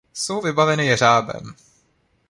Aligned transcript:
Jsou 0.13 0.41
vybaveny 0.41 0.85
jeřábem. 0.85 1.55